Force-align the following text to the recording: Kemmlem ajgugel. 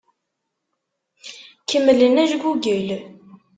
Kemmlem 1.69 2.15
ajgugel. 2.23 2.89